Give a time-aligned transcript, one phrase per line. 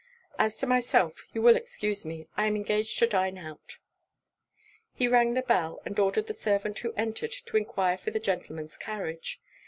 [0.39, 3.77] As to myself, you will excuse me; I am engaged to dine out.'
[4.95, 8.77] He rang the bell, and ordered the servant who entered to enquire for the gentleman's
[8.77, 9.39] carriage.